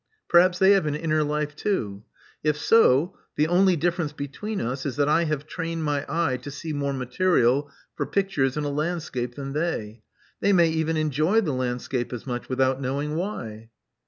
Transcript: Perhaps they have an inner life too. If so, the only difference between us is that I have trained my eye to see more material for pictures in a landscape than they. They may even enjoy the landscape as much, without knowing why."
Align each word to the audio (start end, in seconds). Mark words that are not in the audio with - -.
Perhaps 0.27 0.57
they 0.57 0.71
have 0.71 0.87
an 0.87 0.95
inner 0.95 1.23
life 1.23 1.55
too. 1.55 2.03
If 2.43 2.57
so, 2.57 3.15
the 3.35 3.47
only 3.47 3.75
difference 3.75 4.13
between 4.13 4.59
us 4.59 4.83
is 4.83 4.95
that 4.95 5.07
I 5.07 5.25
have 5.25 5.45
trained 5.45 5.83
my 5.83 6.07
eye 6.09 6.37
to 6.37 6.49
see 6.49 6.73
more 6.73 6.91
material 6.91 7.69
for 7.93 8.07
pictures 8.07 8.57
in 8.57 8.63
a 8.63 8.69
landscape 8.69 9.35
than 9.35 9.53
they. 9.53 10.01
They 10.39 10.53
may 10.53 10.69
even 10.69 10.97
enjoy 10.97 11.41
the 11.41 11.53
landscape 11.53 12.11
as 12.13 12.25
much, 12.25 12.49
without 12.49 12.81
knowing 12.81 13.13
why." 13.15 13.69